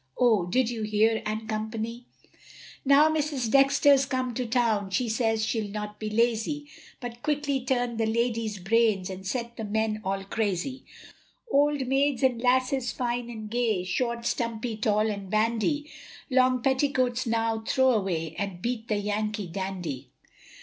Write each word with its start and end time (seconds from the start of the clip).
Oh, 0.17 0.47
did 0.47 0.71
you 0.71 0.81
hear, 0.81 1.21
&c. 1.27 2.05
Now 2.83 3.07
Mrs. 3.07 3.51
Dexter's 3.51 4.07
come 4.07 4.33
to 4.33 4.47
town, 4.47 4.89
She 4.89 5.07
says, 5.07 5.45
she'll 5.45 5.67
not 5.69 5.99
be 5.99 6.09
lazy, 6.09 6.67
But 6.99 7.21
quickly 7.21 7.63
turn 7.63 7.97
the 7.97 8.07
ladies' 8.07 8.57
brains, 8.57 9.11
And 9.11 9.27
set 9.27 9.57
the 9.57 9.63
men 9.63 10.01
all 10.03 10.23
crazy. 10.23 10.85
Old 11.51 11.85
maids 11.85 12.23
and 12.23 12.41
lasses 12.41 12.91
fine 12.91 13.29
and 13.29 13.47
gay, 13.47 13.83
Short, 13.83 14.25
stumpy, 14.25 14.75
tall 14.75 15.07
and 15.07 15.29
bandy, 15.29 15.91
Long 16.31 16.63
petticoats 16.63 17.27
now 17.27 17.59
throw 17.59 17.91
away, 17.91 18.35
And 18.39 18.59
beat 18.59 18.87
the 18.87 18.97
yanky 18.99 19.45
dandy. 19.51 20.09